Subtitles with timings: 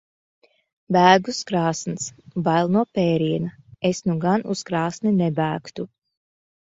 [0.95, 2.07] Bēg uz krāsns.
[2.47, 3.53] Bail no pēriena.
[3.93, 5.87] Es nu gan uz krāsni nebēgtu.